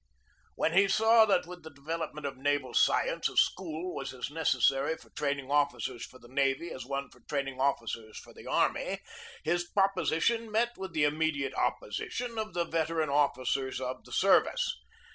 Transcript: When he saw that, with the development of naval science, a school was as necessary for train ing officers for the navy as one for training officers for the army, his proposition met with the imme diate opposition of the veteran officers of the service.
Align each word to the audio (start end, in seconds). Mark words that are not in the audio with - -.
When 0.55 0.73
he 0.73 0.87
saw 0.87 1.25
that, 1.27 1.45
with 1.45 1.61
the 1.61 1.69
development 1.69 2.25
of 2.25 2.35
naval 2.35 2.73
science, 2.73 3.29
a 3.29 3.37
school 3.37 3.93
was 3.93 4.15
as 4.15 4.31
necessary 4.31 4.97
for 4.97 5.11
train 5.11 5.37
ing 5.37 5.51
officers 5.51 6.03
for 6.03 6.17
the 6.17 6.27
navy 6.27 6.71
as 6.71 6.87
one 6.87 7.11
for 7.11 7.19
training 7.19 7.59
officers 7.61 8.17
for 8.17 8.33
the 8.33 8.47
army, 8.47 8.97
his 9.43 9.63
proposition 9.69 10.49
met 10.51 10.75
with 10.75 10.93
the 10.93 11.03
imme 11.03 11.35
diate 11.35 11.53
opposition 11.53 12.39
of 12.39 12.55
the 12.55 12.65
veteran 12.65 13.09
officers 13.11 13.79
of 13.79 14.03
the 14.03 14.11
service. 14.11 14.75